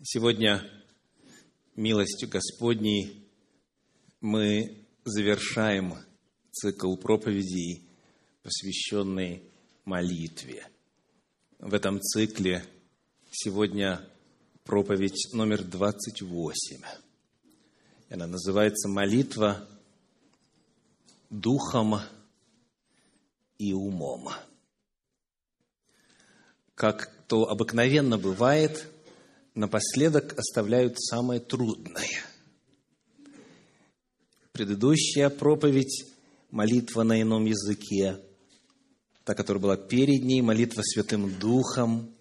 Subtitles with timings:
[0.00, 0.62] Сегодня
[1.74, 3.28] милостью Господней
[4.20, 5.96] мы завершаем
[6.52, 7.82] цикл проповедей,
[8.44, 9.42] посвященный
[9.84, 10.64] молитве.
[11.58, 12.64] В этом цикле
[13.32, 14.00] сегодня
[14.62, 16.80] проповедь номер 28.
[18.10, 19.66] Она называется «Молитва
[21.28, 21.96] духом
[23.58, 24.28] и умом».
[26.76, 28.88] Как то обыкновенно бывает–
[29.58, 32.24] напоследок оставляют самое трудное.
[34.52, 36.06] Предыдущая проповедь,
[36.50, 38.20] молитва на ином языке,
[39.24, 42.14] та, которая была перед ней, молитва Святым Духом,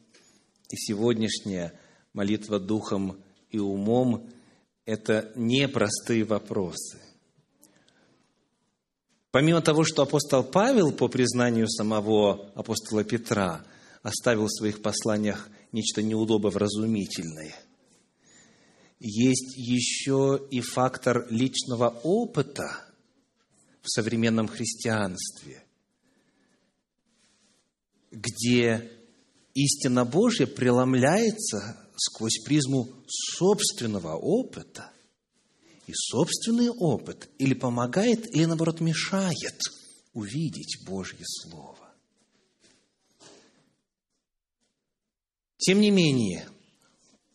[0.69, 1.73] и сегодняшняя
[2.13, 3.17] молитва Духом
[3.49, 4.29] и умом–
[4.85, 6.99] это непростые вопросы.
[9.31, 13.63] Помимо того, что апостол Павел, по признанию самого апостола Петра,
[14.01, 17.55] оставил в своих посланиях нечто неудобовразумительное.
[18.99, 22.83] Есть еще и фактор личного опыта
[23.81, 25.63] в современном христианстве,
[28.11, 28.91] где
[29.53, 34.91] истина Божья преломляется сквозь призму собственного опыта.
[35.85, 39.57] И собственный опыт или помогает, или наоборот мешает
[40.13, 41.86] увидеть Божье Слово.
[45.57, 46.47] Тем не менее,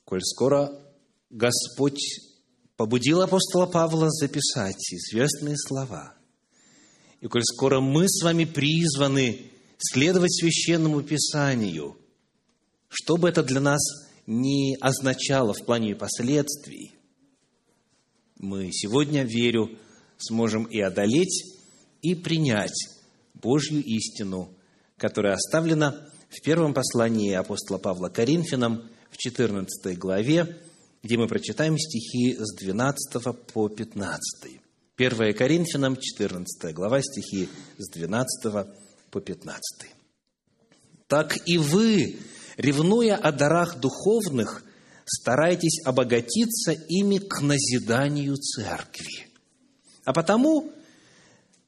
[0.05, 0.81] коль скоро
[1.31, 2.01] Господь
[2.77, 6.15] побудил апостола Павла записать известные слова,
[7.21, 11.97] и коль скоро мы с вами призваны следовать священному Писанию,
[12.89, 13.81] что бы это для нас
[14.27, 16.95] не означало в плане последствий,
[18.43, 19.79] мы сегодня, верю,
[20.19, 21.45] сможем и одолеть,
[22.03, 22.75] и принять
[23.35, 24.53] Божью истину,
[24.97, 30.57] которая оставлена в первом послании апостола Павла Коринфянам, в 14 главе,
[31.03, 34.61] где мы прочитаем стихи с 12 по 15.
[34.97, 38.67] 1 Коринфянам, 14 глава, стихи с 12
[39.11, 39.91] по 15.
[41.07, 42.17] «Так и вы,
[42.57, 44.65] ревнуя о дарах духовных,
[45.05, 49.27] старайтесь обогатиться ими к назиданию церкви.
[50.05, 50.73] А потому,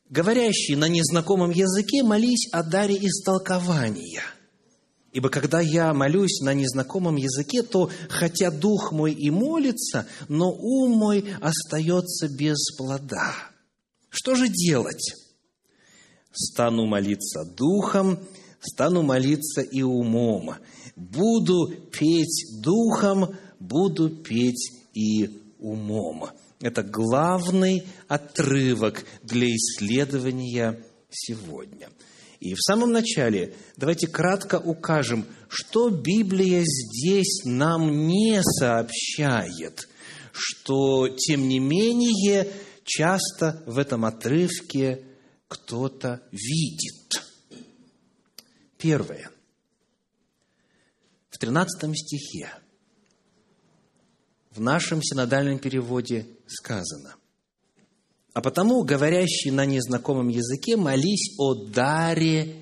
[0.08, 4.22] говорящие на незнакомом языке, молись о даре истолкования–
[5.14, 10.98] Ибо когда я молюсь на незнакомом языке, то хотя дух мой и молится, но ум
[10.98, 13.32] мой остается без плода.
[14.08, 15.14] Что же делать?
[16.32, 18.18] Стану молиться духом,
[18.60, 20.56] стану молиться и умом.
[20.96, 26.30] Буду петь духом, буду петь и умом.
[26.60, 31.88] Это главный отрывок для исследования сегодня–
[32.44, 39.88] и в самом начале давайте кратко укажем, что Библия здесь нам не сообщает,
[40.30, 42.52] что, тем не менее,
[42.84, 45.06] часто в этом отрывке
[45.48, 47.24] кто-то видит.
[48.76, 49.30] Первое.
[51.30, 52.50] В 13 стихе
[54.50, 57.16] в нашем синодальном переводе сказано–
[58.34, 62.56] а потому, говорящий на незнакомом языке, молись о даре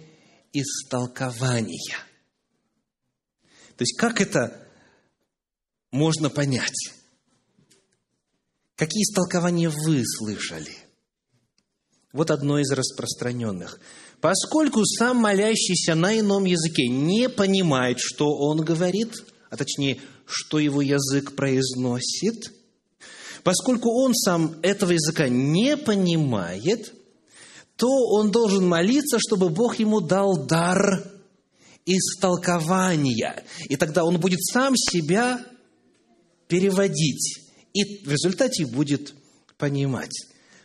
[0.52, 1.96] истолкования.
[3.76, 4.68] То есть, как это
[5.90, 6.92] можно понять?
[8.76, 10.76] Какие истолкования вы слышали?
[12.12, 13.80] Вот одно из распространенных.
[14.20, 20.82] Поскольку сам молящийся на ином языке не понимает, что он говорит, а точнее, что его
[20.82, 22.52] язык произносит–
[23.44, 26.94] Поскольку он сам этого языка не понимает,
[27.76, 31.10] то он должен молиться, чтобы Бог ему дал дар
[31.84, 33.42] истолкования.
[33.68, 35.44] И тогда он будет сам себя
[36.46, 37.40] переводить.
[37.72, 39.14] И в результате будет
[39.58, 40.12] понимать.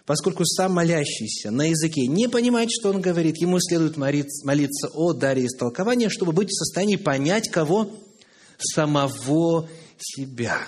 [0.06, 5.46] Поскольку сам молящийся на языке не понимает, что он говорит, ему следует молиться о даре
[5.46, 7.90] истолкования, чтобы быть в состоянии понять кого?
[8.58, 9.68] Самого
[10.00, 10.68] себя.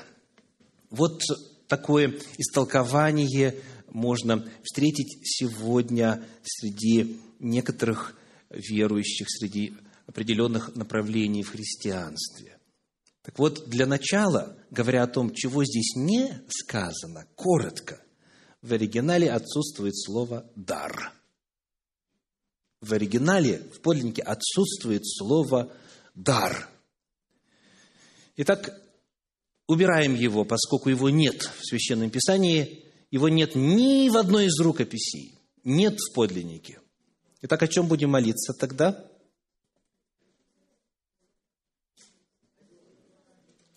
[0.89, 1.22] Вот
[1.69, 3.56] такое истолкование
[3.88, 8.18] можно встретить сегодня среди некоторых
[8.50, 12.57] верующих, среди определенных направлений в христианстве.
[13.21, 18.01] Так вот, для начала, говоря о том, чего здесь не сказано, коротко,
[18.62, 21.13] в оригинале отсутствует слово «дар».
[22.81, 25.72] В оригинале, в подлиннике, отсутствует слово
[26.15, 26.68] «дар».
[28.38, 28.81] Итак,
[29.69, 35.38] убираем его, поскольку его нет в Священном Писании, его нет ни в одной из рукописей,
[35.63, 36.80] нет в подлиннике.
[37.44, 39.06] Итак, о чем будем молиться тогда?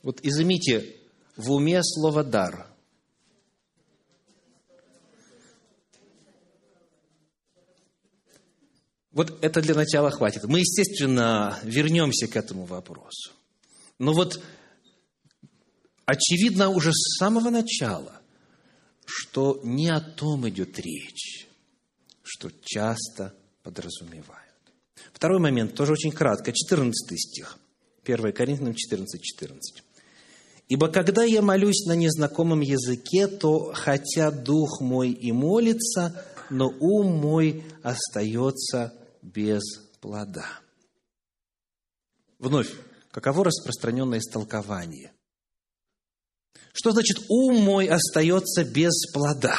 [0.03, 0.97] Вот изымите
[1.37, 2.69] в уме слово «дар».
[9.11, 10.45] Вот это для начала хватит.
[10.45, 13.33] Мы, естественно, вернемся к этому вопросу.
[13.99, 14.43] Но вот
[16.13, 18.21] очевидно уже с самого начала,
[19.07, 21.49] что не о том идет речь,
[22.23, 24.43] что часто подразумевают.
[25.15, 27.59] Второй момент, тоже очень кратко, 14 стих.
[28.05, 29.83] 1 Коринфянам 14, 14.
[30.69, 37.17] «Ибо когда я молюсь на незнакомом языке, то хотя дух мой и молится, но ум
[37.17, 38.93] мой остается
[39.23, 39.63] без
[40.01, 40.47] плода».
[42.39, 42.71] Вновь,
[43.11, 45.13] каково распространенное истолкование?
[46.73, 49.57] Что значит «ум мой остается без плода»?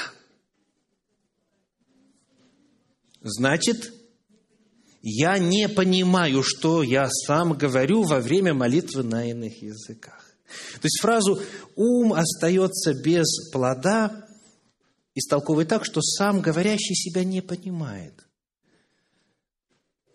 [3.22, 3.94] Значит,
[5.02, 10.24] я не понимаю, что я сам говорю во время молитвы на иных языках.
[10.74, 11.42] То есть фразу
[11.76, 14.28] «ум остается без плода»
[15.16, 18.26] истолковывает так, что сам говорящий себя не понимает.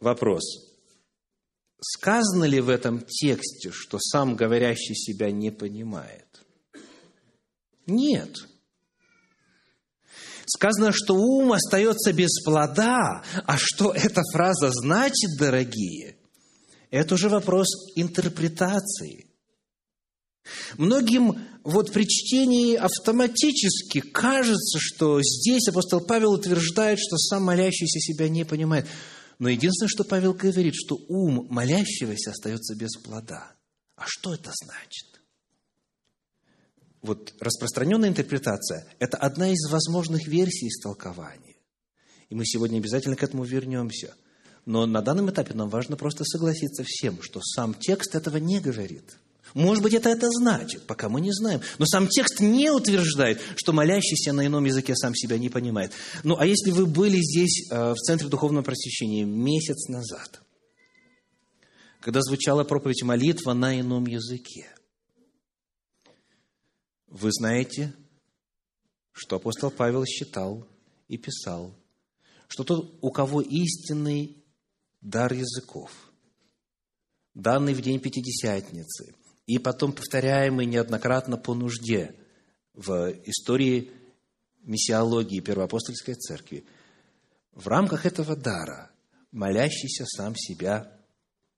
[0.01, 0.43] Вопрос.
[1.81, 6.28] Сказано ли в этом тексте, что сам говорящий себя не понимает?
[7.89, 8.37] Нет.
[10.47, 13.23] Сказано, что ум остается без плода.
[13.45, 16.17] А что эта фраза значит, дорогие?
[16.91, 19.27] Это уже вопрос интерпретации.
[20.79, 28.29] Многим вот при чтении автоматически кажется, что здесь апостол Павел утверждает, что сам молящийся себя
[28.29, 28.87] не понимает.
[29.39, 33.53] Но единственное, что Павел говорит, что ум молящегося остается без плода.
[33.97, 35.18] А что это значит?
[37.03, 41.57] Вот распространенная интерпретация– это одна из возможных версий истолкования.
[42.29, 44.15] И мы сегодня обязательно к этому вернемся.
[44.67, 49.17] Но на данном этапе нам важно просто согласиться всем, что сам текст этого не говорит.
[49.55, 51.63] Может быть, это это значит, пока мы не знаем.
[51.79, 55.93] Но сам текст не утверждает, что молящийся на ином языке сам себя не понимает.
[56.23, 60.43] Ну, а если вы были здесь, э, в Центре Духовного Просвещения, месяц назад,
[62.01, 64.67] когда звучала проповедь молитва на ином языке,
[67.09, 67.95] вы знаете,
[69.13, 70.67] что апостол Павел считал
[71.09, 71.75] и писал,
[72.49, 74.45] что тот, у кого истинный
[75.01, 75.91] дар языков,
[77.35, 79.15] данный в день Пятидесятницы,
[79.47, 82.15] и потом повторяемый неоднократно по нужде
[82.75, 83.91] в истории
[84.61, 86.67] миссиологии Первоапостольской Церкви,
[87.53, 88.91] в рамках этого дара
[89.33, 90.93] молящийся сам себя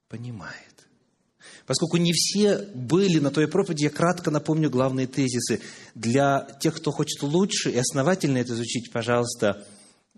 [0.08, 0.69] понимает.
[1.66, 5.60] Поскольку не все были на той проповеди, я кратко напомню главные тезисы.
[5.94, 9.64] Для тех, кто хочет лучше и основательно это изучить, пожалуйста,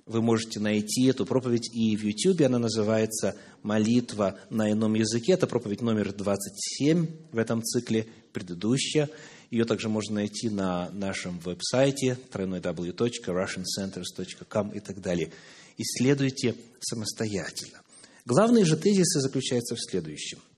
[0.06, 2.42] вы можете найти эту проповедь и в YouTube.
[2.42, 5.32] Она называется «Молитва на ином языке».
[5.32, 9.08] Это проповедь номер 27 в этом цикле, предыдущая.
[9.50, 15.30] Ее также можно найти на нашем веб-сайте www.russiancenters.com и так далее.
[15.78, 17.80] Исследуйте самостоятельно.
[18.24, 20.40] Главные же тезисы заключаются в следующем–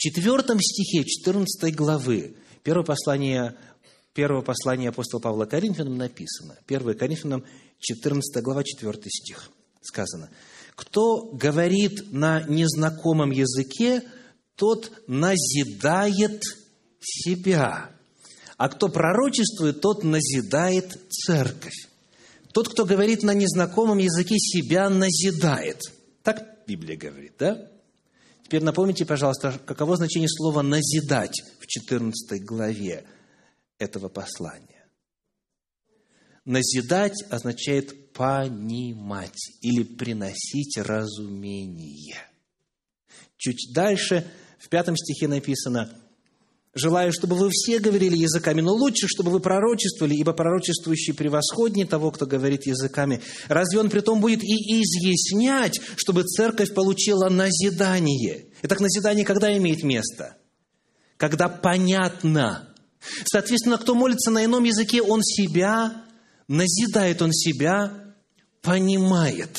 [0.00, 3.54] четвертом стихе 14 главы первого послания,
[4.14, 7.44] первого послания апостола Павла Коринфянам написано, 1 Коринфянам
[7.78, 9.50] 14 глава 4 стих
[9.82, 10.30] сказано,
[10.74, 14.02] «Кто говорит на незнакомом языке,
[14.56, 16.42] тот назидает
[16.98, 17.90] себя,
[18.56, 21.88] а кто пророчествует, тот назидает церковь.
[22.52, 25.82] Тот, кто говорит на незнакомом языке, себя назидает».
[26.22, 27.70] Так Библия говорит, да?
[28.50, 33.06] Теперь напомните, пожалуйста, каково значение слова «назидать» в 14 главе
[33.78, 34.88] этого послания.
[36.44, 42.18] Назидать означает понимать или приносить разумение.
[43.36, 44.26] Чуть дальше,
[44.58, 45.96] в пятом стихе написано–
[46.72, 52.12] Желаю, чтобы вы все говорили языками, но лучше, чтобы вы пророчествовали, ибо пророчествующий превосходнее того,
[52.12, 53.22] кто говорит языками.
[53.48, 58.46] Разве он при том будет и изъяснять, чтобы церковь получила назидание?
[58.62, 60.36] Итак, назидание когда имеет место?
[61.16, 62.72] Когда понятно.
[63.24, 66.04] Соответственно, кто молится на ином языке, он себя
[66.46, 68.14] назидает, он себя
[68.62, 69.56] понимает.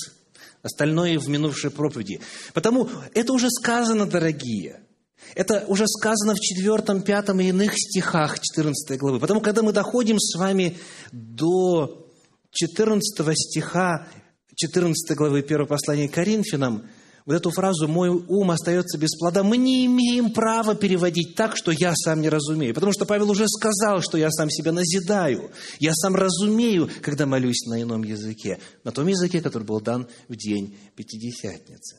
[0.64, 2.22] Остальное в минувшей проповеди.
[2.54, 4.84] Потому это уже сказано, дорогие–
[5.36, 9.20] это уже сказано в 4, 5 и иных стихах 14 главы.
[9.20, 10.78] Потому когда мы доходим с вами
[11.12, 12.08] до
[12.52, 14.08] 14 стиха
[14.56, 16.84] 14 главы 1 послания к Коринфянам,
[17.26, 21.72] вот эту фразу «мой ум остается без плода», мы не имеем права переводить так, что
[21.72, 22.74] я сам не разумею.
[22.74, 25.52] Потому что Павел уже сказал, что я сам себя назидаю.
[25.80, 28.60] Я сам разумею, когда молюсь на ином языке.
[28.84, 31.98] На том языке, который был дан в день Пятидесятницы.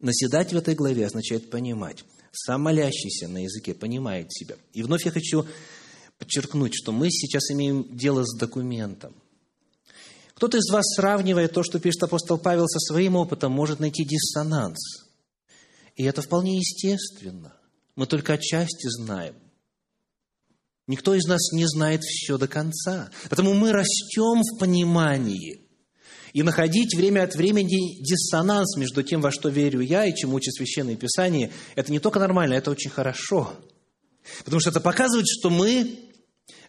[0.00, 2.04] Наседать в этой главе означает понимать.
[2.44, 4.56] Сам молящийся на языке понимает себя.
[4.72, 5.46] И вновь я хочу
[6.18, 9.14] подчеркнуть, что мы сейчас имеем дело с документом.
[10.34, 15.08] Кто-то из вас, сравнивая то, что пишет апостол Павел со своим опытом, может найти диссонанс.
[15.96, 17.56] И это вполне естественно.
[17.96, 19.34] Мы только отчасти знаем.
[20.86, 23.10] Никто из нас не знает все до конца.
[23.28, 25.67] Потому мы растем в понимании.
[26.38, 30.54] И находить время от времени диссонанс между тем, во что верю я и чему учит
[30.54, 33.54] Священное Писание, это не только нормально, это очень хорошо.
[34.44, 35.98] Потому что это показывает, что мы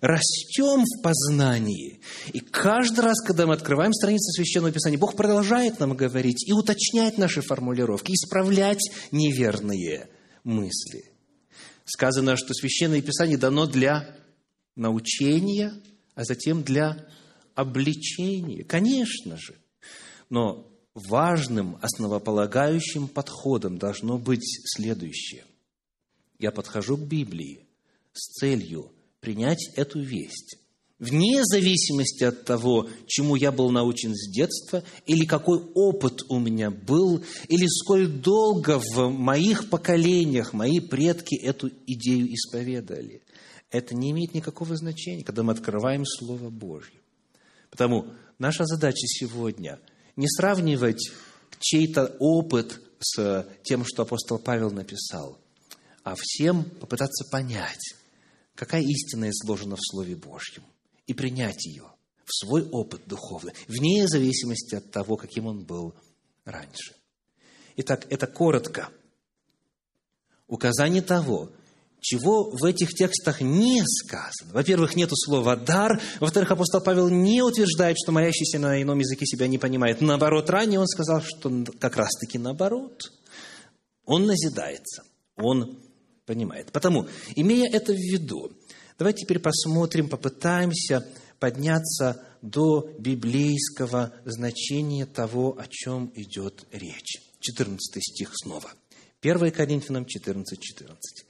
[0.02, 2.02] растем в познании.
[2.34, 7.20] И каждый раз, когда мы открываем страницу Священного Писания, Бог продолжает нам говорить и уточнять
[7.20, 10.10] наши формулировки, исправлять неверные
[10.44, 11.12] мысли.
[11.86, 14.16] Сказано, что Священное Писание дано для
[14.76, 15.74] научения,
[16.16, 17.06] а затем для
[17.60, 18.64] обличения.
[18.64, 19.56] Конечно же.
[20.30, 25.44] Но важным, основополагающим подходом должно быть следующее.
[26.38, 27.66] Я подхожу к Библии
[28.14, 30.58] с целью принять эту весть,
[31.00, 36.72] вне зависимости от того, чему я был научен с детства, или какой опыт у меня
[36.72, 43.22] был, или сколь долго в моих поколениях мои предки эту идею исповедовали.
[43.72, 46.99] Это не имеет никакого значения, когда мы открываем Слово Божье.
[47.70, 48.08] Потому
[48.38, 49.80] наша задача сегодня
[50.16, 51.12] не сравнивать
[51.60, 55.38] чей-то опыт с тем, что апостол Павел написал,
[56.04, 57.96] а всем попытаться понять,
[58.56, 60.64] какая истина изложена в Слове Божьем,
[61.08, 61.86] и принять ее
[62.26, 65.96] в свой опыт духовный, вне зависимости от того, каким он был
[66.46, 66.96] раньше.
[67.78, 68.90] Итак, это коротко
[70.48, 71.52] указание того,
[72.02, 74.54] чего в этих текстах не сказано.
[74.54, 76.02] Во-первых, нету слова «дар».
[76.20, 80.02] Во-вторых, апостол Павел не утверждает, что молящийся на ином языке себя не понимает.
[80.02, 83.12] Наоборот, ранее он сказал, что как раз-таки наоборот.
[84.06, 85.04] Он назидается,
[85.36, 85.78] он
[86.26, 86.72] понимает.
[86.72, 88.52] Потому, имея это в виду,
[88.98, 91.06] давайте теперь посмотрим, попытаемся
[91.40, 97.22] подняться до библейского значения того, о чем идет речь.
[97.40, 98.72] 14 стих снова.
[99.22, 101.26] 1 Коринфянам 14, 14.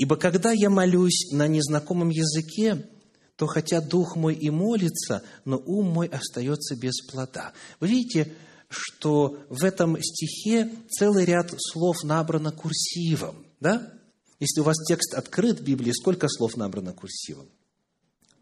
[0.00, 2.88] «Ибо когда я молюсь на незнакомом языке,
[3.36, 7.52] то хотя дух мой и молится, но ум мой остается без плода».
[7.80, 8.32] Вы видите,
[8.70, 13.92] что в этом стихе целый ряд слов набрано курсивом, да?
[14.38, 17.50] Если у вас текст открыт в Библии, сколько слов набрано курсивом?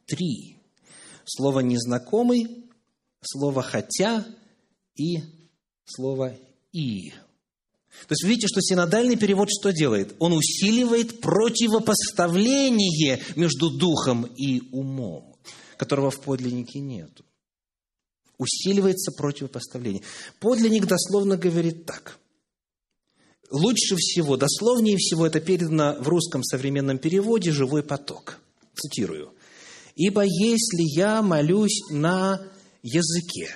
[0.07, 0.59] Три.
[1.25, 2.71] Слово «незнакомый»,
[3.21, 4.25] слово «хотя»
[4.95, 5.25] и
[5.85, 6.37] слово
[6.71, 7.13] «и».
[8.07, 10.15] То есть видите, что синодальный перевод что делает?
[10.19, 15.37] Он усиливает противопоставление между духом и умом,
[15.77, 17.25] которого в подлиннике нету.
[18.39, 20.03] Усиливается противопоставление.
[20.41, 22.19] Подлинник дословно говорит так–
[23.51, 28.39] лучше всего, дословнее всего это передано в русском современном переводе «живой поток».
[28.75, 29.33] Цитирую.
[29.97, 32.41] «Ибо если я молюсь на
[32.83, 33.51] языке,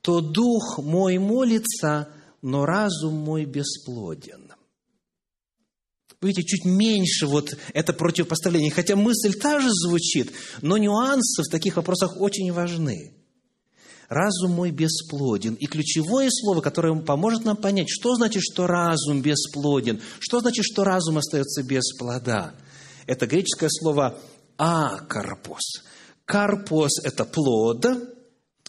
[0.00, 2.08] то дух мой молится,
[2.46, 4.52] но разум мой бесплоден».
[6.22, 8.70] Видите, чуть меньше вот это противопоставление.
[8.70, 13.12] Хотя мысль та же звучит, но нюансы в таких вопросах очень важны
[14.08, 15.54] разум мой бесплоден.
[15.54, 20.84] И ключевое слово, которое поможет нам понять, что значит, что разум бесплоден, что значит, что
[20.84, 22.54] разум остается без плода.
[23.06, 24.18] Это греческое слово
[24.56, 25.82] «акарпос».
[26.24, 27.86] «Карпос»– это плод,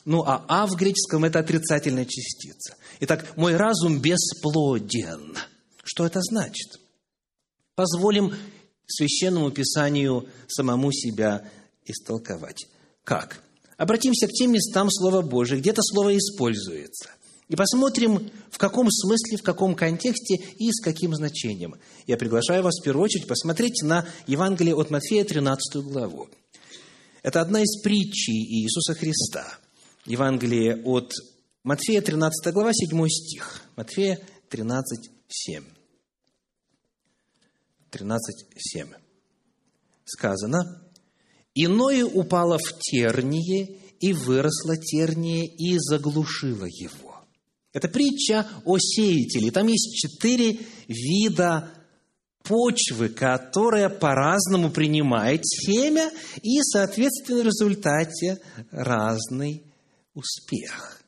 [0.08, 2.76] ну а «а» в греческом– это отрицательная частица.
[3.02, 5.38] Итак, мой разум бесплоден.
[5.84, 6.80] Что это значит?
[7.76, 8.34] Позволим
[8.88, 11.48] Священному Писанию самому себя
[11.86, 12.68] истолковать.
[13.04, 13.44] Как?
[13.78, 17.10] обратимся к тем местам Слова Божия, где это слово используется.
[17.48, 21.76] И посмотрим, в каком смысле, в каком контексте и с каким значением.
[22.06, 26.28] Я приглашаю вас в первую очередь посмотреть на Евангелие от Матфея, 13 главу.
[27.24, 29.60] Это одна из притчей Иисуса Христа.
[30.08, 31.12] Евангелие от
[31.64, 33.62] Матфея, 13 глава, 7 стих.
[33.76, 35.64] Матфея 13, 7.
[37.92, 38.88] 13, 7.
[40.06, 40.82] Сказано,
[41.60, 47.16] Иное упало в терние, и выросло терние, и заглушило его.
[47.74, 49.52] Это притча о сеятеле.
[49.52, 51.72] Там есть четыре вида
[52.44, 56.12] почвы, которая по-разному принимает семя
[56.44, 58.40] и, соответственно, в результате
[58.72, 59.67] разный
[60.18, 61.02] успех.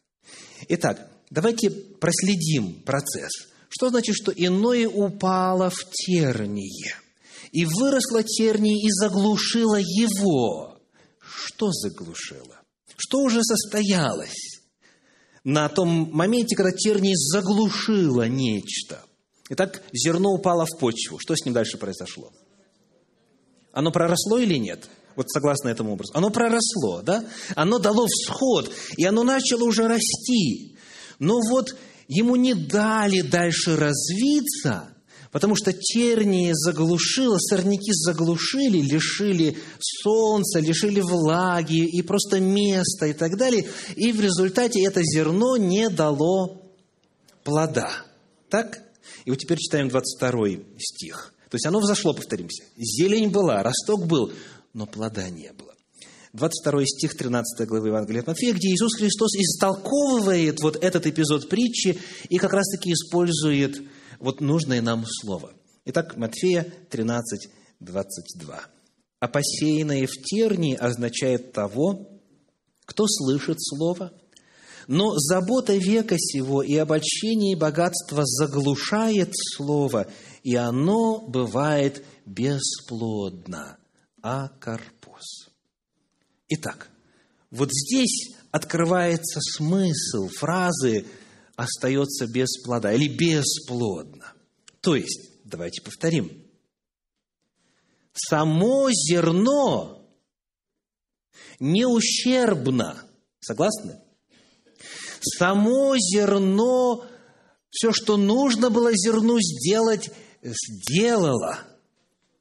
[0.68, 3.32] Итак, давайте проследим процесс.
[3.70, 6.96] Что значит, что иное упало в терние–
[7.52, 10.78] и выросла тернии и заглушила его.
[11.20, 12.62] Что заглушила?
[12.98, 14.62] Что уже состоялось
[15.44, 19.04] на том моменте, когда тернии заглушила нечто?
[19.50, 21.18] Итак, зерно упало в почву.
[21.20, 22.32] Что с ним дальше произошло?
[23.72, 24.90] Оно проросло или нет?
[25.16, 26.12] Вот согласно этому образу.
[26.14, 27.26] Оно проросло, да?
[27.56, 30.78] Оно дало всход, и оно начало уже расти.
[31.20, 31.76] Но вот
[32.08, 34.90] ему не дали дальше развиться,
[35.32, 43.38] потому что тернии заглушило, сорняки заглушили, лишили солнца, лишили влаги и просто места и так
[43.38, 43.68] далее.
[43.96, 46.62] И в результате это зерно не дало
[47.44, 47.92] плода.
[48.50, 48.82] Так?
[49.26, 50.32] И вот теперь читаем 22
[50.80, 51.34] стих.
[51.50, 52.64] То есть оно взошло, повторимся.
[52.78, 54.32] Зелень была, росток был,
[54.74, 55.74] но плода не было.
[56.34, 62.00] 22 стих 13 главы Евангелия от Матфея, где Иисус Христос истолковывает вот этот эпизод притчи
[62.30, 63.82] и как раз-таки использует
[64.20, 65.54] вот нужное нам слово.
[65.86, 67.50] Итак, Матфея 13,
[67.80, 68.62] 22.
[69.20, 72.08] «А посеянное в тернии означает того,
[72.86, 74.12] кто слышит слово,
[74.88, 80.08] но забота века сего и обольщение и богатство заглушает слово,
[80.44, 83.78] и оно бывает бесплодно.
[84.22, 85.50] А карпос.
[86.50, 86.90] Итак,
[87.52, 91.06] вот здесь открывается смысл фразы
[91.56, 94.34] «остается без плода» или «бесплодно».
[94.82, 96.46] То есть, давайте повторим.
[98.14, 100.00] Само зерно
[101.60, 103.04] не ущербно.
[103.40, 104.00] Согласны?
[105.22, 107.06] Само зерно,
[107.70, 110.12] все, что нужно было зерну сделать,
[110.42, 111.60] сделало.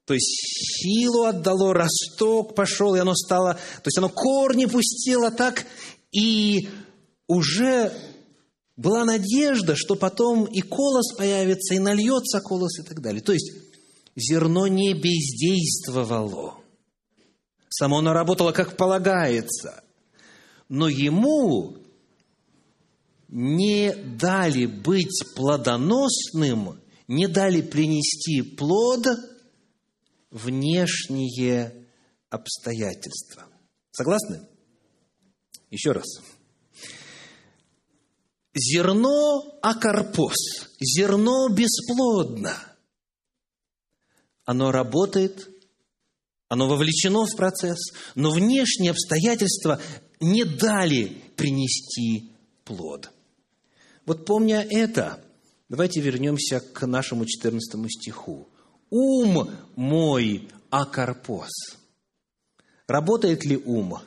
[0.08, 5.66] То есть силу отдало, росток пошел, и оно стало, то есть оно корни пустило так,
[6.12, 6.70] и
[7.26, 7.92] уже
[8.74, 13.20] была надежда, что потом и колос появится, и нальется колос и так далее.
[13.20, 13.52] То есть
[14.16, 16.54] зерно не бездействовало.
[17.68, 19.84] Само оно работало, как полагается.
[20.70, 21.76] Но ему
[23.28, 29.06] не дали быть плодоносным, не дали принести плод
[30.30, 31.86] внешние
[32.30, 33.46] обстоятельства.
[33.90, 34.42] Согласны?
[35.70, 36.06] Еще раз.
[38.54, 42.56] Зерно акарпос, зерно бесплодно.
[44.44, 45.48] Оно работает,
[46.48, 49.80] оно вовлечено в процесс, но внешние обстоятельства
[50.20, 52.32] не дали принести
[52.64, 53.10] плод.
[54.06, 55.22] Вот помня это,
[55.68, 58.48] давайте вернемся к нашему 14 стиху.
[58.90, 61.50] «Ум мой акарпос».
[62.86, 63.98] Работает ли ум?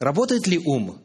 [0.00, 0.98] Работает ли ум?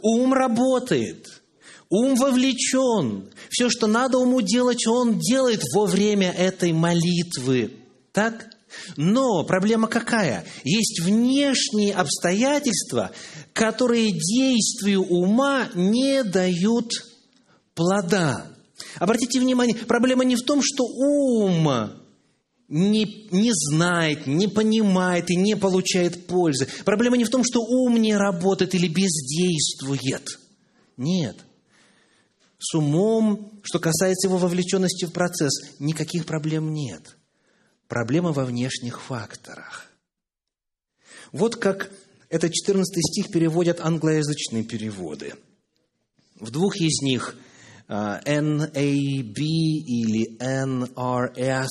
[0.00, 1.42] Ум работает.
[1.88, 3.30] Ум вовлечен.
[3.48, 7.72] Все, что надо уму делать, он делает во время этой молитвы.
[8.12, 8.50] Так?
[8.96, 10.44] Но проблема какая?
[10.64, 13.10] Есть внешние обстоятельства,
[13.52, 16.90] которые действию ума не дают
[17.74, 18.49] плода.
[18.96, 21.92] Обратите внимание, проблема не в том, что ум
[22.68, 26.68] не, не знает, не понимает и не получает пользы.
[26.84, 30.38] Проблема не в том, что ум не работает или бездействует.
[30.96, 31.36] Нет.
[32.58, 37.16] С умом, что касается его вовлеченности в процесс, никаких проблем нет–
[37.90, 39.90] Проблема во внешних факторах.
[41.32, 41.90] Вот как
[42.28, 45.34] этот 14 стих переводят англоязычные переводы.
[46.36, 47.34] В двух из них
[47.90, 51.68] NAB или NRS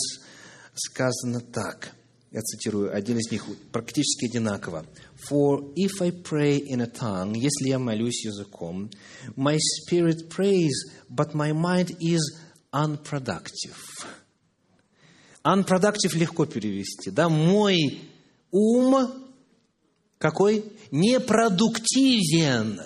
[0.74, 1.94] сказано так.
[2.32, 4.86] Я цитирую, один из них практически одинаково.
[5.30, 8.90] For if I pray in a tongue, если я молюсь языком,
[9.36, 10.74] my spirit prays,
[11.10, 12.22] but my mind is
[12.72, 13.78] unproductive.
[15.44, 17.10] Unproductive легко перевести.
[17.12, 17.30] Да?
[17.30, 18.02] Мой
[18.52, 19.30] ум
[20.20, 20.66] какой?
[20.92, 22.80] Непродуктивен.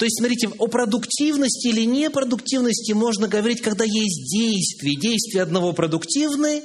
[0.00, 4.96] То есть, смотрите, о продуктивности или непродуктивности можно говорить, когда есть действие.
[4.96, 6.62] Действия одного продуктивны,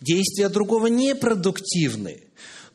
[0.00, 2.22] действия другого непродуктивны.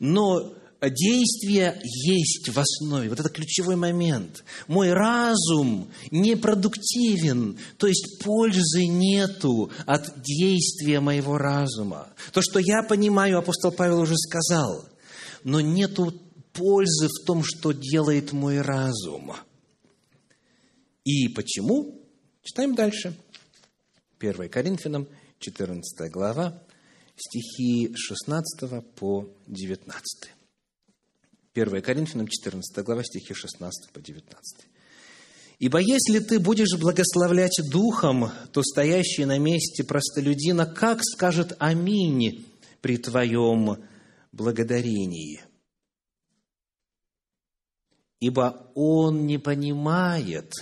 [0.00, 3.08] Но действие есть в основе.
[3.08, 4.44] Вот это ключевой момент.
[4.66, 12.08] Мой разум непродуктивен, то есть пользы нету от действия моего разума.
[12.34, 14.84] То, что я понимаю, апостол Павел уже сказал,
[15.44, 16.12] но нету
[16.52, 19.32] пользы в том, что делает мой разум.
[21.04, 22.00] И почему?
[22.42, 23.14] Читаем дальше.
[24.18, 25.06] 1 Коринфянам,
[25.38, 26.62] 14 глава,
[27.16, 30.30] стихи 16 по 19.
[31.54, 34.66] 1 Коринфянам 14 глава, стихи 16 по 19.
[35.60, 42.44] «Ибо если ты будешь благословлять Духом, то стоящий на месте простолюдина как скажет «Аминь»
[42.80, 43.84] при твоем
[44.32, 45.42] благодарении?
[48.20, 50.52] Ибо он не понимает,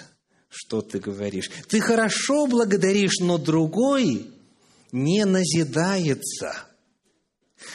[0.53, 1.51] что ты говоришь.
[1.69, 4.31] Ты хорошо благодаришь, но другой
[4.93, 6.67] не назидается.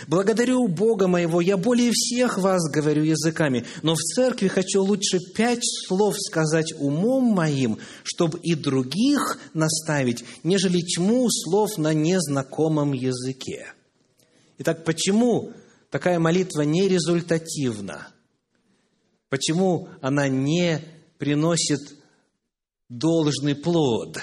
[0.07, 5.63] Благодарю Бога моего, я более всех вас говорю языками, но в церкви хочу лучше пять
[5.63, 13.73] слов сказать умом моим, чтобы и других наставить, нежели тьму слов на незнакомом языке.
[14.59, 15.53] Итак, почему
[15.89, 18.09] такая молитва не результативна?
[19.29, 20.81] Почему она не
[21.17, 21.96] приносит
[22.89, 24.17] должный плод?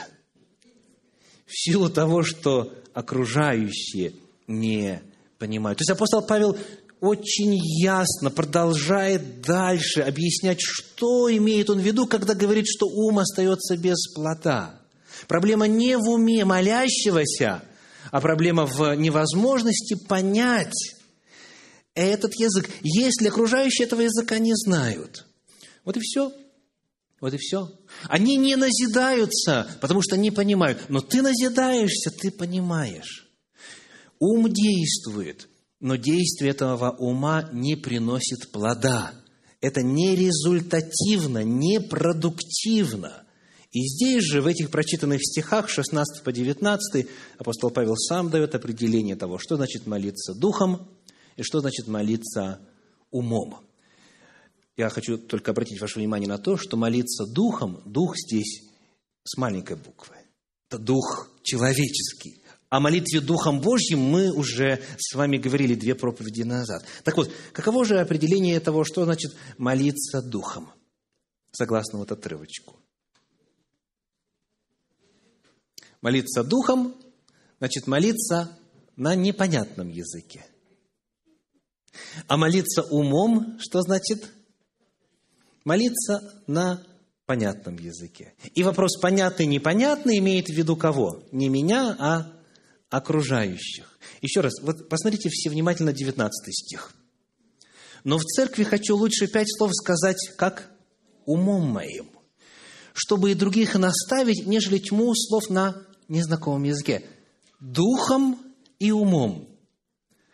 [1.46, 4.14] В силу того, что окружающие
[4.46, 5.02] не
[5.38, 5.78] понимают.
[5.78, 6.56] То есть апостол Павел
[7.00, 13.76] очень ясно продолжает дальше объяснять, что имеет он в виду, когда говорит, что ум остается
[13.76, 14.80] без плода.
[15.28, 17.62] Проблема не в уме молящегося,
[18.10, 20.94] а проблема в невозможности понять
[21.94, 25.26] этот язык, если окружающие этого языка не знают.
[25.84, 26.32] Вот и все.
[27.20, 27.70] Вот и все.
[28.04, 30.88] Они не назидаются, потому что не понимают.
[30.88, 33.28] Но ты назидаешься, ты понимаешь.
[34.18, 35.48] Ум действует,
[35.80, 39.12] но действие этого ума не приносит плода.
[39.60, 43.24] Это не результативно, не продуктивно.
[43.72, 47.06] И здесь же, в этих прочитанных стихах, 16 по 19,
[47.38, 50.88] апостол Павел сам дает определение того, что значит молиться духом
[51.36, 52.60] и что значит молиться
[53.10, 53.58] умом.
[54.76, 58.62] Я хочу только обратить ваше внимание на то, что молиться духом, дух здесь
[59.22, 60.16] с маленькой буквы.
[60.68, 62.42] Это дух человеческий.
[62.70, 66.84] О молитве Духом Божьим мы уже с вами говорили две проповеди назад.
[67.04, 70.72] Так вот, каково же определение того, что значит молиться Духом?
[71.52, 72.80] Согласно вот отрывочку.
[76.00, 76.96] Молиться Духом
[77.60, 78.58] значит молиться
[78.96, 80.44] на непонятном языке.
[82.26, 84.32] А молиться умом, что значит?
[85.64, 86.82] Молиться на
[87.26, 88.34] понятном языке.
[88.54, 91.22] И вопрос понятный, непонятный имеет в виду кого?
[91.32, 92.32] Не меня, а
[92.90, 93.98] окружающих.
[94.20, 96.92] Еще раз, вот посмотрите все внимательно 19 стих.
[98.04, 100.70] Но в церкви хочу лучше пять слов сказать, как
[101.24, 102.10] умом моим,
[102.92, 107.04] чтобы и других наставить, нежели тьму слов на незнакомом языке.
[107.60, 108.38] Духом
[108.78, 109.48] и умом.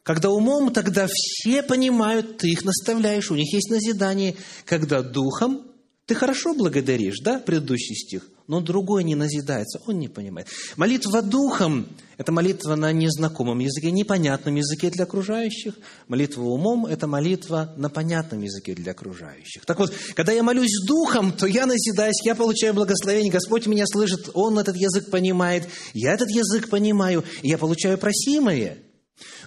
[0.03, 4.37] Когда умом, тогда все понимают, ты их наставляешь, у них есть назидание.
[4.65, 5.67] Когда духом,
[6.07, 10.49] ты хорошо благодаришь, да, предыдущий стих– но другой не назидается, он не понимает.
[10.77, 11.87] Молитва духом–
[12.19, 15.75] это молитва на незнакомом языке, непонятном языке для окружающих.
[16.09, 19.65] Молитва умом– это молитва на понятном языке для окружающих.
[19.67, 24.31] Так вот, когда я молюсь духом, то я назидаюсь, я получаю благословение, Господь меня слышит,
[24.35, 28.79] Он этот язык понимает, я этот язык понимаю, и я получаю просимое.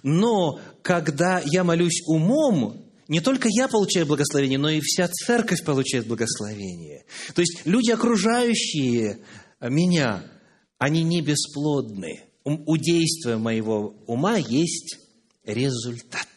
[0.03, 6.07] Но когда я молюсь умом, не только я получаю благословение, но и вся церковь получает
[6.07, 7.05] благословение.
[7.33, 9.19] То есть люди, окружающие
[9.61, 10.29] меня,
[10.77, 12.23] они не бесплодны.
[12.43, 14.97] У действия моего ума есть
[15.45, 16.27] результат,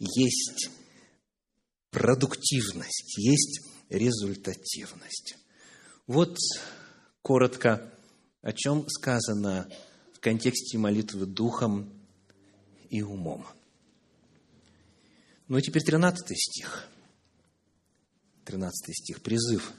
[0.00, 0.70] есть
[1.90, 5.36] продуктивность, есть результативность.
[6.08, 6.36] Вот
[7.22, 7.92] коротко,
[8.42, 9.68] о чем сказано
[10.12, 11.97] в контексте молитвы духом
[12.90, 13.46] и умом.
[15.48, 16.88] Ну и теперь 13 стих.
[18.44, 19.72] 13 стих, призыв.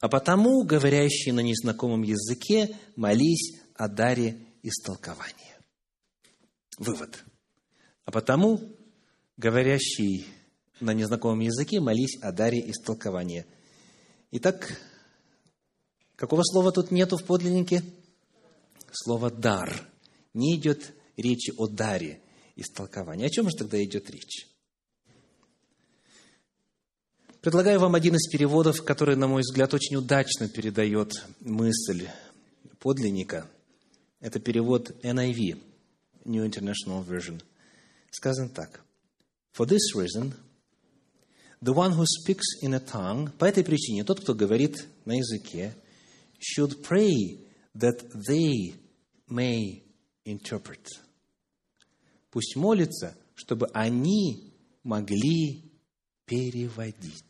[0.00, 5.58] «А потому, говорящий на незнакомом языке, молись о даре истолкования».
[6.78, 7.24] Вывод.
[8.04, 8.60] А потому,
[9.36, 10.26] говорящий
[10.80, 13.46] на незнакомом языке, молись о даре истолкования.
[14.30, 14.78] Итак,
[16.14, 17.82] какого слова тут нету в подлиннике?
[18.92, 19.88] Слово «дар».
[20.34, 22.20] Не идет речи о даре–
[22.58, 23.26] истолкования.
[23.26, 24.46] О чем же тогда идет речь?
[27.40, 32.08] Предлагаю вам один из переводов, который, на мой взгляд, очень удачно передает мысль
[32.80, 33.48] подлинника.
[34.20, 35.62] Это перевод NIV,
[36.24, 37.40] New International Version.
[38.10, 38.84] Сказано так.
[39.56, 40.34] For this reason,
[41.62, 45.74] the one who speaks in a tongue, по этой причине, тот, кто говорит на языке,
[46.40, 48.74] should pray that they
[49.28, 49.82] may
[50.24, 50.86] interpret–
[52.38, 55.72] Пусть молятся, чтобы они могли
[56.24, 57.24] переводить.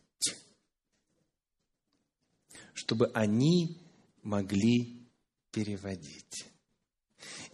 [2.75, 3.79] Чтобы они
[4.23, 5.09] могли
[5.51, 6.45] переводить.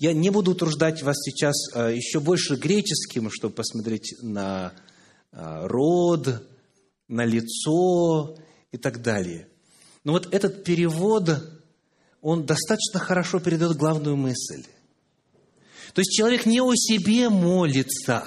[0.00, 4.74] Я не буду утруждать вас сейчас а, еще больше греческим, чтобы посмотреть на
[5.30, 6.44] а, род,
[7.06, 8.36] на лицо
[8.72, 9.48] и так далее.
[10.02, 11.30] Но вот этот перевод,
[12.20, 14.64] он достаточно хорошо передает главную мысль.
[15.94, 18.26] То есть человек не о себе молится,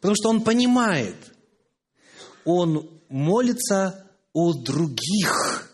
[0.00, 1.16] потому что он понимает,
[2.44, 5.64] он молится о других.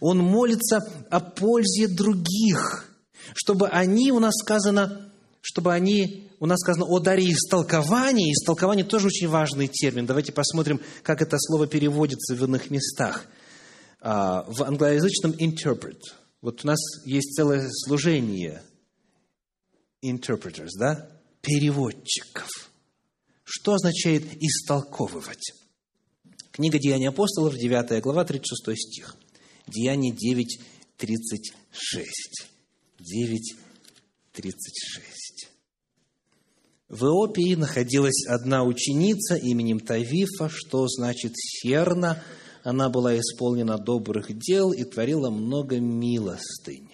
[0.00, 0.78] Он молится
[1.10, 2.88] о пользе других,
[3.34, 8.32] чтобы они, у нас сказано, чтобы они, у нас сказано о даре истолкования.
[8.32, 10.06] Истолкование тоже очень важный термин.
[10.06, 13.26] Давайте посмотрим, как это слово переводится в иных местах.
[14.00, 15.98] А, в англоязычном interpret.
[16.40, 18.62] Вот у нас есть целое служение
[20.04, 21.08] interpreters, да?
[21.40, 22.48] Переводчиков.
[23.44, 25.52] Что означает истолковывать?
[26.50, 29.16] Книга Деяний апостолов, 9 глава, 36 стих.
[29.66, 30.60] Деяние 9,
[30.96, 32.06] 36.
[33.00, 33.56] 9,
[34.32, 35.48] 36.
[36.88, 42.22] В Иопии находилась одна ученица именем Тавифа, что значит «серна».
[42.62, 46.93] Она была исполнена добрых дел и творила много милостынь.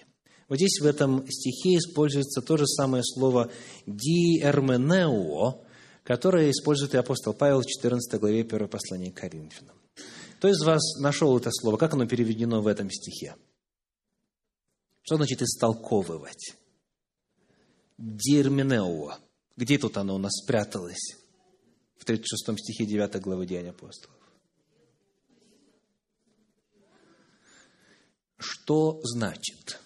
[0.51, 3.49] Вот здесь в этом стихе используется то же самое слово
[3.87, 5.63] «диэрменео»,
[6.03, 9.77] которое использует и апостол Павел в 14 главе 1 послания к Коринфянам.
[10.39, 11.77] Кто из вас нашел это слово?
[11.77, 13.37] Как оно переведено в этом стихе?
[15.03, 16.57] Что значит «истолковывать»?
[17.97, 19.19] Дирменео.
[19.55, 21.15] Где тут оно у нас спряталось?
[21.95, 24.19] В 36 стихе 9 главы Деяния апостолов.
[28.37, 29.79] Что значит?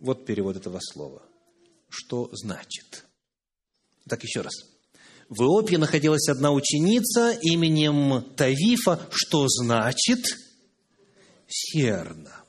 [0.00, 1.22] Вот перевод этого слова.
[1.88, 3.04] Что значит?
[4.08, 4.54] Так, еще раз.
[5.28, 10.24] В Иопии находилась одна ученица именем Тавифа, что значит
[11.48, 12.44] серна.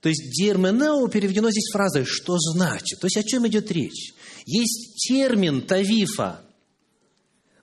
[0.00, 3.00] То есть дерменео переведено здесь фразой «что значит?».
[3.00, 4.12] То есть о чем идет речь?
[4.46, 6.40] Есть термин Тавифа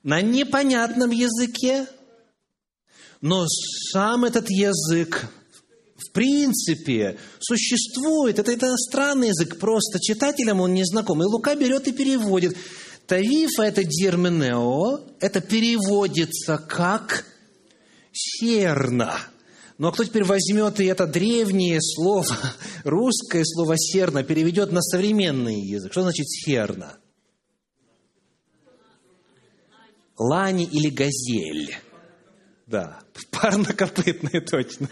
[0.03, 1.87] на непонятном языке,
[3.21, 5.29] но сам этот язык
[6.15, 8.39] принципе существует.
[8.39, 11.21] Это иностранный язык, просто читателям он не знаком.
[11.21, 12.57] И Лука берет и переводит.
[13.05, 17.25] Тавифа– это дерменео, это переводится как
[18.11, 19.19] серна.
[19.77, 22.37] Ну а кто теперь возьмет и это древнее слово,
[22.85, 25.91] русское слово серна, переведет на современный язык?
[25.91, 26.97] Что значит серна?
[30.17, 31.75] Лани или газель.
[32.67, 33.01] Да,
[33.31, 34.87] парнокопытная точно.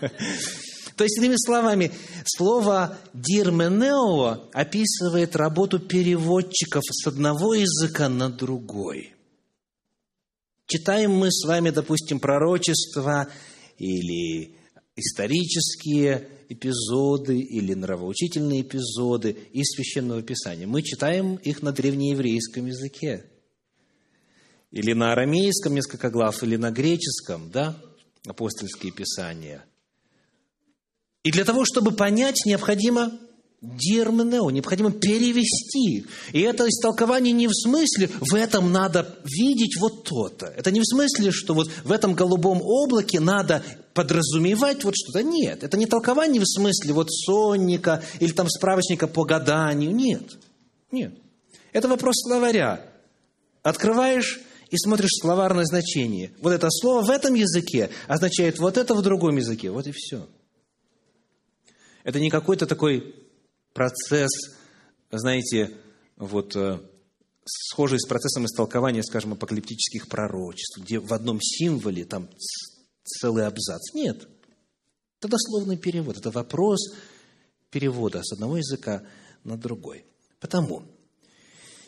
[0.96, 1.92] То есть, иными словами,
[2.26, 9.14] слово «дирменео» описывает работу переводчиков с одного языка на другой.
[10.68, 13.28] Читаем мы с вами, допустим, пророчества
[13.78, 14.56] или
[14.96, 20.68] исторические эпизоды или нравоучительные эпизоды из Священного Писания.
[20.68, 23.26] Мы читаем их на древнееврейском языке.
[24.70, 27.82] Или на арамейском несколько глав, или на греческом, да,
[28.26, 29.66] апостольские писания–
[31.24, 33.12] и для того, чтобы понять, необходимо
[33.62, 36.06] дерменео, необходимо перевести.
[36.34, 40.48] И это истолкование не в смысле, в этом надо видеть вот то-то.
[40.48, 45.24] Это не в смысле, что вот в этом голубом облаке надо подразумевать вот что-то.
[45.24, 49.96] Нет, это не толкование в смысле вот сонника или там справочника по гаданию.
[49.96, 50.38] Нет,
[50.92, 51.14] нет.
[51.72, 52.86] Это вопрос словаря.
[53.62, 56.32] Открываешь и смотришь словарное значение.
[56.42, 59.72] Вот это слово в этом языке означает вот это в другом языке.
[59.72, 60.28] Вот и все.
[62.04, 63.16] Это не какой-то такой
[63.74, 64.30] процесс,
[65.10, 65.72] знаете,
[66.18, 66.80] вот э,
[67.46, 72.30] схожий с процессом истолкования, скажем, апокалиптических пророчеств, где в одном символе там
[73.04, 73.94] целый абзац.
[73.94, 74.28] Нет.
[75.20, 76.18] Это дословный перевод.
[76.18, 76.94] Это вопрос
[77.70, 79.04] перевода с одного языка
[79.46, 80.06] на другой.
[80.42, 80.84] Потому,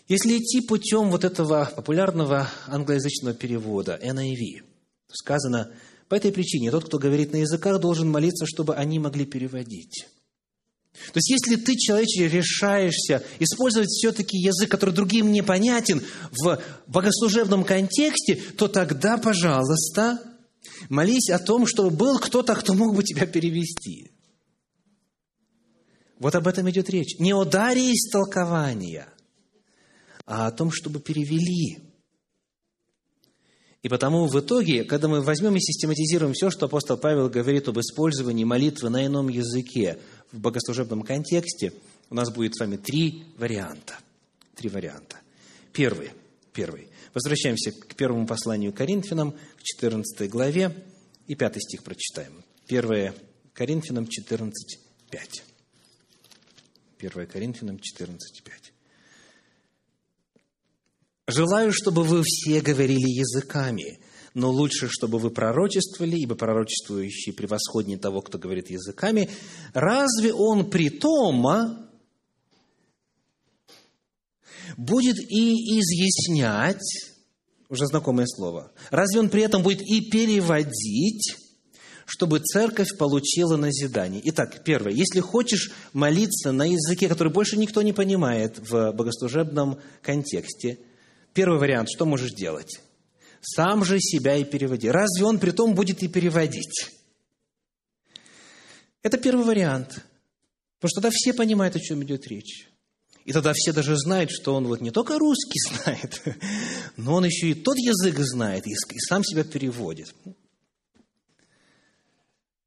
[0.08, 4.64] если идти путем вот этого популярного англоязычного перевода NIV,
[5.12, 5.74] сказано–
[6.10, 10.08] по этой причине тот, кто говорит на языках, должен молиться, чтобы они могли переводить.
[10.94, 18.36] То есть, если ты, человече, решаешься использовать все-таки язык, который другим непонятен в богослужебном контексте,
[18.58, 20.20] то тогда, пожалуйста,
[20.90, 24.12] молись о том, чтобы был кто-то, кто мог бы тебя перевести.
[26.20, 27.20] Вот об этом идет речь.
[27.20, 29.10] Не о даре истолкования,
[30.26, 31.80] а о том, чтобы перевели.
[33.86, 37.80] И потому в итоге, когда мы возьмем и систематизируем все, что апостол Павел говорит об
[37.80, 40.00] использовании молитвы на ином языке
[40.32, 41.72] в богослужебном контексте,
[42.10, 44.00] у нас будет с вами три варианта.
[44.56, 45.18] Три варианта.
[45.72, 46.10] Первый.
[46.52, 46.88] Первый.
[47.14, 50.76] Возвращаемся к первому посланию Коринфянам, к 14 главе,
[51.28, 52.44] и пятый стих прочитаем.
[52.68, 53.14] 1
[53.54, 54.80] Коринфянам 14,
[55.12, 55.44] 5.
[56.98, 58.75] 1 Коринфянам 14, 5.
[61.28, 64.00] Желаю, чтобы вы все говорили языками,
[64.36, 69.30] но лучше, чтобы вы пророчествовали, ибо пророчествующий превосходнее того, кто говорит языками.
[69.74, 71.88] Разве он при том
[74.78, 77.12] будет и изъяснять,
[77.70, 81.38] уже знакомое слово, разве он при этом будет и переводить,
[82.06, 84.22] чтобы церковь получила назидание.
[84.26, 84.92] Итак, первое.
[84.92, 90.78] Если хочешь молиться на языке, который больше никто не понимает в богослужебном контексте,
[91.36, 92.82] первый вариант, что можешь делать?
[93.42, 94.90] Сам же себя и переводи.
[94.90, 96.92] Разве он при том будет и переводить?
[99.04, 100.04] Это первый вариант.
[100.80, 102.68] Потому что тогда все понимают, о чем идет речь.
[103.26, 106.24] И тогда все даже знают, что он вот не только русский знает,
[106.96, 110.16] но он еще и тот язык знает, и сам себя переводит.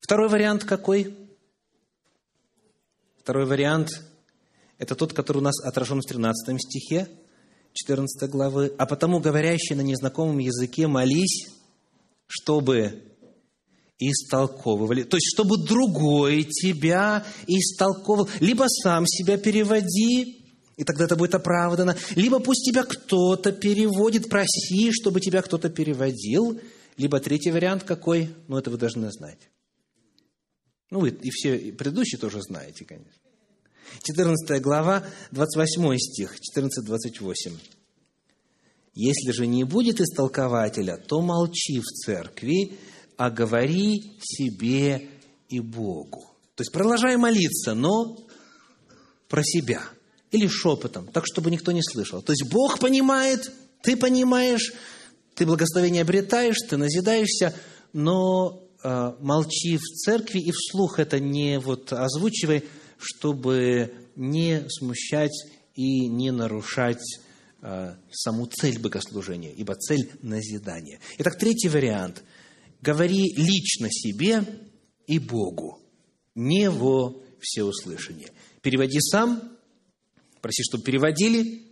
[0.00, 1.16] Второй вариант какой?
[3.20, 4.02] Второй вариант–
[4.78, 7.08] это тот, который у нас отражен в 13 стихе
[7.78, 8.72] 14 главы.
[8.76, 11.48] «А потому, говорящий на незнакомом языке, молись,
[12.26, 13.02] чтобы
[13.98, 15.02] истолковывали.
[15.02, 18.28] То есть, чтобы другой тебя истолковывал.
[18.40, 20.44] Либо сам себя переводи,
[20.76, 21.96] и тогда это будет оправдано.
[22.14, 26.60] Либо пусть тебя кто-то переводит, проси, чтобы тебя кто-то переводил.
[26.96, 28.34] Либо третий вариант какой?
[28.48, 29.38] Ну, это вы должны знать.
[30.90, 33.27] Ну, вы и все предыдущие тоже знаете, конечно.
[34.02, 37.56] 14 глава, 28 стих, 14-28.
[38.94, 42.78] «Если же не будет истолкователя, то молчи в церкви,
[43.16, 45.08] а говори себе
[45.48, 46.24] и Богу».
[46.54, 48.16] То есть продолжай молиться, но
[49.28, 49.82] про себя.
[50.30, 52.22] Или шепотом, так, чтобы никто не слышал.
[52.22, 54.72] То есть Бог понимает, ты понимаешь,
[55.34, 57.54] ты благословение обретаешь, ты назидаешься,
[57.92, 62.62] но Э, молчи в церкви и вслух это не вот озвучивай,
[62.98, 67.20] чтобы не смущать и не нарушать
[67.62, 71.00] э, саму цель богослужения, ибо цель– назидание.
[71.18, 72.24] Итак, третий вариант.
[72.80, 74.44] Говори лично себе
[75.06, 75.80] и Богу,
[76.34, 78.32] не во всеуслышание.
[78.60, 79.42] Переводи сам,
[80.40, 81.62] проси, чтобы переводили,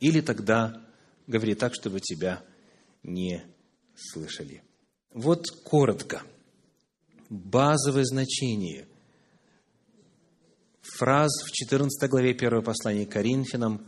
[0.00, 0.82] или тогда
[1.26, 2.42] говори так, чтобы тебя
[3.02, 3.42] не
[3.96, 4.62] слышали.
[5.12, 6.22] Вот коротко,
[7.28, 8.86] базовое значение
[10.82, 13.86] фраз в 14 главе 1 послания к Коринфянам,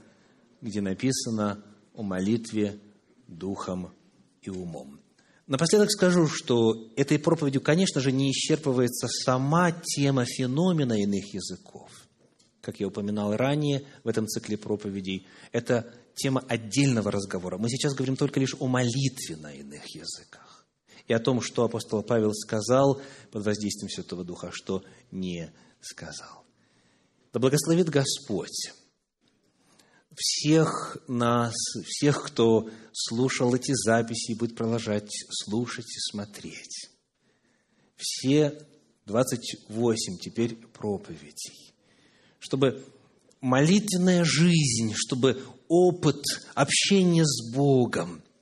[0.60, 1.62] где написано
[1.94, 2.80] о молитве
[3.26, 3.92] духом
[4.40, 5.00] и умом.
[5.46, 11.90] Напоследок скажу, что этой проповедью, конечно же, не исчерпывается сама тема феномена иных языков.
[12.62, 17.58] Как я упоминал ранее в этом цикле проповедей, это тема отдельного разговора.
[17.58, 20.66] Мы сейчас говорим только лишь о молитве на иных языках
[21.06, 25.52] и о том, что апостол Павел сказал под воздействием Святого Духа, а что не
[25.82, 26.43] сказал.
[27.34, 28.72] Да благословит Господь
[30.16, 36.90] всех нас, всех, кто слушал эти записи и будет продолжать слушать и смотреть.
[37.96, 38.56] Все
[39.06, 41.74] 28 теперь проповедей.
[42.38, 42.84] Чтобы
[43.40, 46.22] молитвенная жизнь, чтобы опыт
[46.54, 48.22] общения с Богом–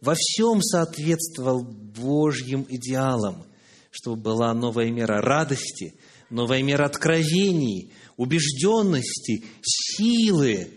[0.00, 3.44] во всем соответствовал Божьим идеалам,
[3.90, 5.94] чтобы была новая мера радости,
[6.30, 10.70] новая мера откровений, убежденности, силы,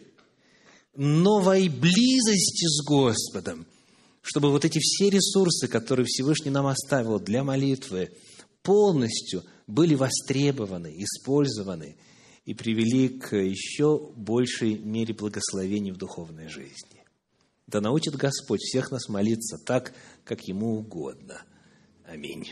[0.96, 3.66] новой близости с Господом,
[4.22, 8.12] чтобы вот эти все ресурсы, которые Всевышний нам оставил для молитвы,
[8.62, 11.98] полностью были востребованы, использованы
[12.46, 17.04] и привели к еще большей мере благословений в духовной жизни.
[17.68, 21.44] Да научит Господь всех нас молиться так, как Ему угодно.
[22.04, 22.48] Аминь.